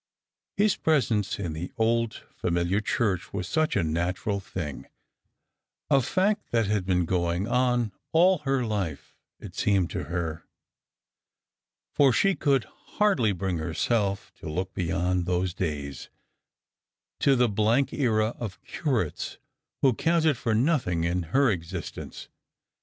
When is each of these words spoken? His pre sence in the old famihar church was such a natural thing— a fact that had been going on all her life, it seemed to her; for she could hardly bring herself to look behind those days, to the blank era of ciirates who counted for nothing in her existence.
His 0.57 0.75
pre 0.77 0.99
sence 0.99 1.37
in 1.39 1.53
the 1.53 1.71
old 1.77 2.23
famihar 2.41 2.83
church 2.83 3.31
was 3.31 3.47
such 3.47 3.75
a 3.75 3.83
natural 3.83 4.39
thing— 4.39 4.87
a 5.91 6.01
fact 6.01 6.49
that 6.51 6.65
had 6.65 6.87
been 6.87 7.05
going 7.05 7.47
on 7.47 7.91
all 8.11 8.39
her 8.39 8.65
life, 8.65 9.15
it 9.39 9.53
seemed 9.53 9.91
to 9.91 10.05
her; 10.05 10.43
for 11.93 12.11
she 12.11 12.33
could 12.33 12.63
hardly 12.97 13.31
bring 13.31 13.59
herself 13.59 14.33
to 14.39 14.49
look 14.49 14.73
behind 14.73 15.27
those 15.27 15.53
days, 15.53 16.09
to 17.19 17.35
the 17.35 17.47
blank 17.47 17.93
era 17.93 18.29
of 18.39 18.59
ciirates 18.63 19.37
who 19.83 19.93
counted 19.93 20.35
for 20.35 20.55
nothing 20.55 21.03
in 21.03 21.21
her 21.29 21.51
existence. 21.51 22.27